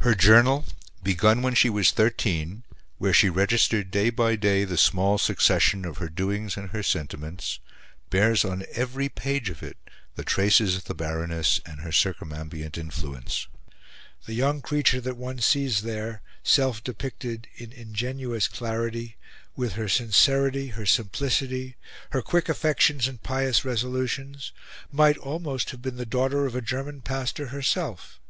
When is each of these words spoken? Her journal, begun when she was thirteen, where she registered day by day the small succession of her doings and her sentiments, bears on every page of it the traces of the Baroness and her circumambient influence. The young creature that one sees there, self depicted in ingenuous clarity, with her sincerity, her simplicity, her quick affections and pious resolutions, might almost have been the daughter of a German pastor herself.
Her 0.00 0.14
journal, 0.14 0.66
begun 1.02 1.40
when 1.40 1.54
she 1.54 1.70
was 1.70 1.90
thirteen, 1.90 2.64
where 2.98 3.14
she 3.14 3.30
registered 3.30 3.90
day 3.90 4.10
by 4.10 4.36
day 4.36 4.64
the 4.64 4.76
small 4.76 5.16
succession 5.16 5.86
of 5.86 5.96
her 5.96 6.10
doings 6.10 6.58
and 6.58 6.68
her 6.68 6.82
sentiments, 6.82 7.58
bears 8.10 8.44
on 8.44 8.66
every 8.72 9.08
page 9.08 9.48
of 9.48 9.62
it 9.62 9.78
the 10.16 10.22
traces 10.22 10.76
of 10.76 10.84
the 10.84 10.94
Baroness 10.94 11.62
and 11.64 11.80
her 11.80 11.92
circumambient 11.92 12.76
influence. 12.76 13.46
The 14.26 14.34
young 14.34 14.60
creature 14.60 15.00
that 15.00 15.16
one 15.16 15.38
sees 15.38 15.80
there, 15.80 16.20
self 16.42 16.84
depicted 16.84 17.48
in 17.56 17.72
ingenuous 17.72 18.48
clarity, 18.48 19.16
with 19.56 19.72
her 19.80 19.88
sincerity, 19.88 20.66
her 20.76 20.84
simplicity, 20.84 21.78
her 22.10 22.20
quick 22.20 22.50
affections 22.50 23.08
and 23.08 23.22
pious 23.22 23.64
resolutions, 23.64 24.52
might 24.92 25.16
almost 25.16 25.70
have 25.70 25.80
been 25.80 25.96
the 25.96 26.04
daughter 26.04 26.44
of 26.44 26.54
a 26.54 26.60
German 26.60 27.00
pastor 27.00 27.46
herself. 27.46 28.20